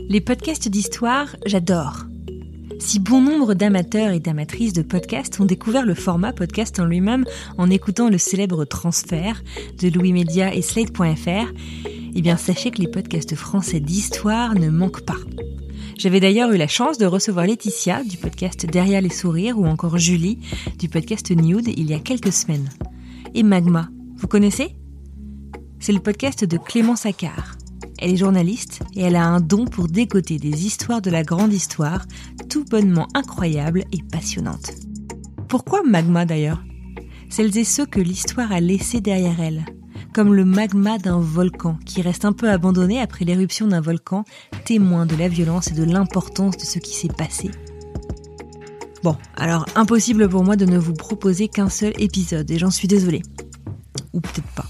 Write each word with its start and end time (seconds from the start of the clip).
Les 0.00 0.20
podcasts 0.20 0.68
d'histoire, 0.68 1.36
j'adore. 1.46 2.06
Si 2.78 2.98
bon 2.98 3.20
nombre 3.20 3.54
d'amateurs 3.54 4.10
et 4.10 4.20
d'amatrices 4.20 4.72
de 4.72 4.82
podcasts 4.82 5.38
ont 5.40 5.44
découvert 5.44 5.86
le 5.86 5.94
format 5.94 6.32
podcast 6.32 6.80
en 6.80 6.84
lui-même 6.84 7.24
en 7.58 7.70
écoutant 7.70 8.08
le 8.08 8.18
célèbre 8.18 8.64
transfert 8.64 9.42
de 9.80 9.88
Louis 9.88 10.12
Media 10.12 10.54
et 10.54 10.62
Slate.fr, 10.62 11.52
eh 12.14 12.22
bien 12.22 12.36
sachez 12.36 12.70
que 12.70 12.80
les 12.80 12.88
podcasts 12.88 13.34
français 13.34 13.80
d'histoire 13.80 14.54
ne 14.54 14.68
manquent 14.68 15.04
pas. 15.04 15.18
J'avais 15.96 16.20
d'ailleurs 16.20 16.50
eu 16.50 16.56
la 16.56 16.68
chance 16.68 16.98
de 16.98 17.06
recevoir 17.06 17.46
Laetitia 17.46 18.02
du 18.02 18.16
podcast 18.16 18.66
Derrière 18.66 19.02
les 19.02 19.10
sourires 19.10 19.58
ou 19.58 19.66
encore 19.66 19.98
Julie 19.98 20.38
du 20.78 20.88
podcast 20.88 21.30
Nude 21.30 21.68
il 21.68 21.88
y 21.88 21.94
a 21.94 22.00
quelques 22.00 22.32
semaines. 22.32 22.68
Et 23.34 23.42
Magma, 23.42 23.88
vous 24.16 24.26
connaissez? 24.26 24.74
C'est 25.78 25.92
le 25.92 26.00
podcast 26.00 26.44
de 26.44 26.58
Clément 26.58 26.96
Saccard. 26.96 27.56
Elle 28.02 28.14
est 28.14 28.16
journaliste 28.16 28.80
et 28.96 29.02
elle 29.02 29.14
a 29.14 29.24
un 29.24 29.40
don 29.40 29.64
pour 29.64 29.86
décoter 29.86 30.36
des 30.36 30.66
histoires 30.66 31.00
de 31.00 31.10
la 31.10 31.22
grande 31.22 31.52
histoire, 31.52 32.04
tout 32.48 32.64
bonnement 32.64 33.06
incroyables 33.14 33.84
et 33.92 34.02
passionnantes. 34.02 34.72
Pourquoi 35.46 35.84
Magma 35.84 36.24
d'ailleurs? 36.24 36.64
Celles 37.30 37.56
et 37.56 37.62
ceux 37.62 37.86
que 37.86 38.00
l'histoire 38.00 38.50
a 38.50 38.58
laissés 38.58 39.00
derrière 39.00 39.40
elle, 39.40 39.64
comme 40.12 40.34
le 40.34 40.44
magma 40.44 40.98
d'un 40.98 41.20
volcan 41.20 41.78
qui 41.86 42.02
reste 42.02 42.24
un 42.24 42.32
peu 42.32 42.50
abandonné 42.50 43.00
après 43.00 43.24
l'éruption 43.24 43.68
d'un 43.68 43.80
volcan, 43.80 44.24
témoin 44.64 45.06
de 45.06 45.14
la 45.14 45.28
violence 45.28 45.68
et 45.68 45.74
de 45.74 45.84
l'importance 45.84 46.56
de 46.56 46.64
ce 46.64 46.80
qui 46.80 46.96
s'est 46.96 47.06
passé. 47.06 47.52
Bon, 49.04 49.16
alors 49.36 49.64
impossible 49.76 50.28
pour 50.28 50.42
moi 50.42 50.56
de 50.56 50.66
ne 50.66 50.76
vous 50.76 50.94
proposer 50.94 51.46
qu'un 51.46 51.68
seul 51.68 51.92
épisode, 52.00 52.50
et 52.50 52.58
j'en 52.58 52.72
suis 52.72 52.88
désolée. 52.88 53.22
Ou 54.12 54.20
peut-être 54.20 54.52
pas. 54.56 54.66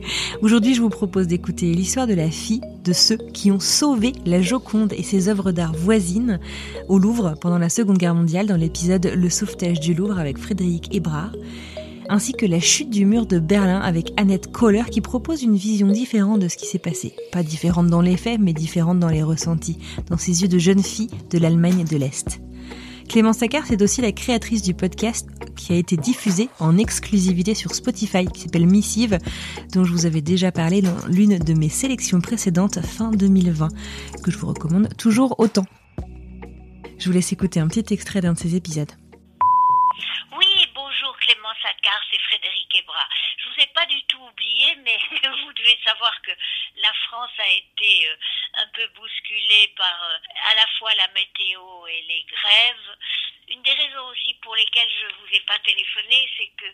Aujourd'hui, 0.42 0.74
je 0.74 0.82
vous 0.82 0.88
propose 0.88 1.26
d'écouter 1.26 1.72
l'histoire 1.72 2.06
de 2.06 2.14
la 2.14 2.30
fille 2.30 2.60
de 2.84 2.92
ceux 2.92 3.16
qui 3.16 3.50
ont 3.50 3.60
sauvé 3.60 4.12
la 4.26 4.42
Joconde 4.42 4.92
et 4.92 5.02
ses 5.02 5.28
œuvres 5.28 5.52
d'art 5.52 5.74
voisines 5.74 6.40
au 6.88 6.98
Louvre 6.98 7.34
pendant 7.40 7.58
la 7.58 7.68
Seconde 7.68 7.98
Guerre 7.98 8.14
mondiale 8.14 8.46
dans 8.46 8.56
l'épisode 8.56 9.12
Le 9.14 9.30
sauvetage 9.30 9.80
du 9.80 9.94
Louvre 9.94 10.18
avec 10.18 10.38
Frédéric 10.38 10.94
Hébrard 10.94 11.32
ainsi 12.08 12.32
que 12.32 12.44
la 12.44 12.60
chute 12.60 12.90
du 12.90 13.06
mur 13.06 13.26
de 13.26 13.38
Berlin 13.38 13.80
avec 13.80 14.12
Annette 14.18 14.52
Kohler 14.52 14.82
qui 14.90 15.00
propose 15.00 15.42
une 15.42 15.56
vision 15.56 15.86
différente 15.86 16.40
de 16.40 16.48
ce 16.48 16.56
qui 16.56 16.66
s'est 16.66 16.78
passé. 16.78 17.14
Pas 17.30 17.42
différente 17.42 17.86
dans 17.86 18.02
les 18.02 18.18
faits, 18.18 18.38
mais 18.40 18.52
différente 18.52 18.98
dans 18.98 19.08
les 19.08 19.22
ressentis, 19.22 19.78
dans 20.10 20.18
ses 20.18 20.42
yeux 20.42 20.48
de 20.48 20.58
jeune 20.58 20.82
fille 20.82 21.08
de 21.30 21.38
l'Allemagne 21.38 21.84
de 21.84 21.96
l'Est. 21.96 22.40
Clémence 23.12 23.40
Saccard, 23.40 23.66
c'est 23.66 23.82
aussi 23.82 24.00
la 24.00 24.10
créatrice 24.10 24.62
du 24.62 24.72
podcast 24.72 25.28
qui 25.54 25.74
a 25.74 25.76
été 25.76 25.98
diffusé 25.98 26.48
en 26.60 26.78
exclusivité 26.78 27.54
sur 27.54 27.74
Spotify, 27.74 28.24
qui 28.24 28.40
s'appelle 28.40 28.64
Missive, 28.64 29.18
dont 29.74 29.84
je 29.84 29.92
vous 29.92 30.06
avais 30.06 30.22
déjà 30.22 30.50
parlé 30.50 30.80
dans 30.80 30.96
l'une 31.08 31.38
de 31.38 31.52
mes 31.52 31.68
sélections 31.68 32.22
précédentes 32.22 32.80
fin 32.80 33.10
2020, 33.10 33.68
que 34.24 34.30
je 34.30 34.38
vous 34.38 34.46
recommande 34.46 34.96
toujours 34.96 35.38
autant. 35.38 35.66
Je 36.98 37.04
vous 37.04 37.12
laisse 37.12 37.30
écouter 37.34 37.60
un 37.60 37.68
petit 37.68 37.92
extrait 37.92 38.22
d'un 38.22 38.32
de 38.32 38.38
ces 38.38 38.56
épisodes. 38.56 38.92
vous 45.44 45.52
devez 45.52 45.76
savoir 45.84 46.12
que 46.22 46.32
la 46.80 46.92
France 47.08 47.30
a 47.38 47.48
été 47.52 48.08
euh, 49.32 49.66
par 49.76 49.96
euh, 50.10 50.18
à 50.50 50.54
la 50.54 50.66
fois 50.78 50.90
la 50.96 51.08
météo 51.14 51.60
et 51.86 52.04
les 52.08 52.24
grèves. 52.28 52.96
Une 53.48 53.62
des 53.62 53.70
raisons 53.70 54.06
aussi 54.10 54.34
pour 54.42 54.54
lesquelles 54.54 54.88
je 55.00 55.06
ne 55.06 55.12
vous 55.20 55.36
ai 55.36 55.40
pas 55.40 55.58
téléphoné, 55.64 56.28
c'est 56.36 56.50
que 56.56 56.66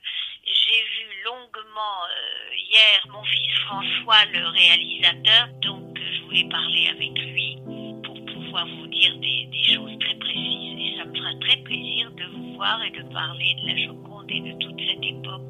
j'ai 0.45 0.83
vu 0.83 1.23
longuement 1.25 2.05
euh, 2.11 2.55
hier 2.55 3.07
mon 3.09 3.23
fils 3.25 3.55
François, 3.67 4.25
le 4.27 4.47
réalisateur, 4.49 5.49
donc 5.63 5.99
je 5.99 6.21
voulais 6.23 6.49
parler 6.49 6.89
avec 6.89 7.19
lui 7.19 7.59
pour 8.05 8.25
pouvoir 8.27 8.67
vous 8.67 8.87
dire 8.89 9.17
des, 9.17 9.47
des 9.47 9.75
choses 9.75 9.99
très 10.01 10.15
précises. 10.17 10.79
Et 10.79 10.97
ça 10.99 11.05
me 11.05 11.17
fera 11.17 11.33
très 11.41 11.57
plaisir 11.59 12.11
de 12.13 12.25
vous 12.27 12.55
voir 12.55 12.83
et 12.83 12.91
de 12.91 13.03
parler 13.13 13.55
de 13.63 13.67
la 13.67 13.87
Joconde 13.87 14.31
et 14.31 14.41
de 14.41 14.53
toute 14.59 14.81
cette 14.81 15.05
époque 15.05 15.49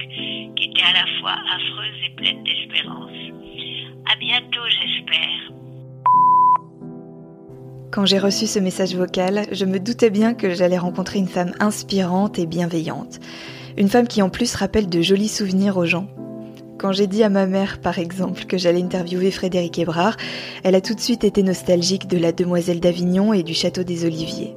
qui 0.57 0.71
était 0.71 0.83
à 0.83 0.93
la 0.93 1.07
fois 1.21 1.37
affreuse 1.51 2.03
et 2.05 2.11
pleine 2.11 2.43
d'espérance. 2.45 3.13
À 4.11 4.17
bientôt, 4.17 4.67
j'espère. 4.69 5.68
Quand 7.99 8.07
j'ai 8.07 8.21
reçu 8.21 8.47
ce 8.47 8.61
message 8.61 8.95
vocal, 8.95 9.49
je 9.51 9.65
me 9.65 9.81
doutais 9.81 10.11
bien 10.11 10.33
que 10.33 10.55
j'allais 10.55 10.79
rencontrer 10.79 11.19
une 11.19 11.27
femme 11.27 11.51
inspirante 11.59 12.39
et 12.39 12.47
bienveillante. 12.47 13.19
Une 13.77 13.89
femme 13.89 14.07
qui 14.07 14.23
en 14.23 14.29
plus 14.29 14.55
rappelle 14.55 14.89
de 14.89 15.03
jolis 15.03 15.27
souvenirs 15.27 15.77
aux 15.77 15.85
gens. 15.85 16.07
Quand 16.79 16.93
j'ai 16.93 17.09
dit 17.09 17.25
à 17.25 17.29
ma 17.29 17.47
mère, 17.47 17.81
par 17.81 17.99
exemple, 17.99 18.45
que 18.45 18.57
j'allais 18.57 18.85
interviewer 18.85 19.33
Frédéric 19.33 19.81
Hébrard, 19.81 20.17
elle 20.63 20.77
a 20.77 20.81
tout 20.81 20.95
de 20.95 21.01
suite 21.01 21.25
été 21.25 21.43
nostalgique 21.43 22.07
de 22.07 22.19
la 22.19 22.31
Demoiselle 22.31 22.79
d'Avignon 22.79 23.33
et 23.33 23.43
du 23.43 23.53
Château 23.53 23.83
des 23.83 24.05
Oliviers. 24.05 24.55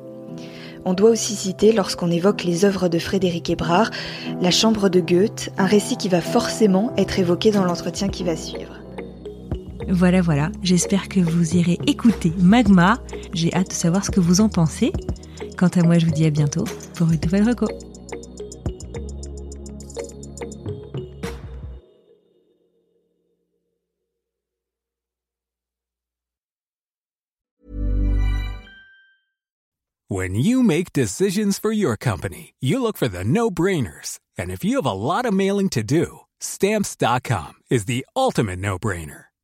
On 0.85 0.93
doit 0.93 1.09
aussi 1.09 1.33
citer, 1.33 1.71
lorsqu'on 1.71 2.11
évoque 2.11 2.43
les 2.43 2.63
œuvres 2.63 2.89
de 2.89 2.99
Frédéric 2.99 3.49
Hébrard, 3.49 3.89
La 4.39 4.51
Chambre 4.51 4.87
de 4.87 4.99
Goethe, 4.99 5.49
un 5.57 5.65
récit 5.65 5.97
qui 5.97 6.09
va 6.09 6.21
forcément 6.21 6.93
être 6.95 7.17
évoqué 7.17 7.49
dans 7.49 7.63
l'entretien 7.63 8.07
qui 8.07 8.23
va 8.23 8.35
suivre. 8.35 8.80
Voilà, 9.91 10.21
voilà, 10.21 10.51
j'espère 10.63 11.09
que 11.09 11.19
vous 11.19 11.57
irez 11.57 11.77
écouter 11.85 12.31
Magma. 12.37 12.97
J'ai 13.33 13.53
hâte 13.53 13.69
de 13.69 13.73
savoir 13.73 14.05
ce 14.05 14.09
que 14.09 14.21
vous 14.21 14.39
en 14.39 14.47
pensez. 14.47 14.93
Quant 15.57 15.67
à 15.67 15.83
moi, 15.83 15.99
je 15.99 16.05
vous 16.05 16.13
dis 16.13 16.25
à 16.25 16.29
bientôt 16.29 16.63
pour 16.95 17.11
une 17.11 17.19
nouvelle 17.21 17.47
reco. 17.47 17.67
When 30.07 30.35
you 30.35 30.61
make 30.63 30.93
decisions 30.93 31.57
for 31.57 31.71
your 31.71 31.97
company, 31.97 32.53
you 32.59 32.81
look 32.81 32.97
for 32.97 33.07
the 33.07 33.23
no-brainers. 33.23 34.19
And 34.37 34.49
if 34.49 34.63
you 34.63 34.77
have 34.77 34.85
a 34.85 34.93
lot 34.93 35.25
of 35.25 35.33
mailing 35.33 35.69
to 35.69 35.83
do, 35.83 36.21
stamps.com 36.39 37.53
is 37.69 37.85
the 37.85 38.05
ultimate 38.15 38.59
no-brainer. 38.59 39.30